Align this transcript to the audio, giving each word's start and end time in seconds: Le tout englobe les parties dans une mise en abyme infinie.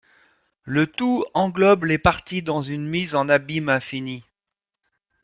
Le 0.63 0.87
tout 0.87 1.25
englobe 1.35 1.83
les 1.83 1.99
parties 1.99 2.41
dans 2.41 2.63
une 2.63 2.87
mise 2.87 3.13
en 3.13 3.29
abyme 3.29 3.69
infinie. 3.69 4.23